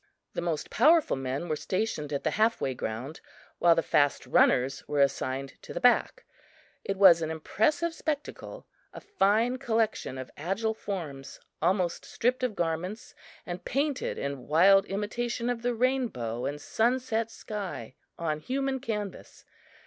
[0.33, 3.21] The most powerful men were stationed at the half way ground,
[3.59, 6.25] while the fast runners were assigned to the back.
[6.83, 13.13] It was an impressive spectacle a fine collection of agile forms, almost stripped of garments
[13.45, 19.45] and painted in wild imitation of the rainbow and sunset sky on human canvas.